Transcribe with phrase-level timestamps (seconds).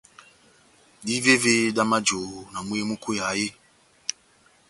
[1.07, 3.53] Dívévé dá majohó na mwehé múkweyaha eeeh?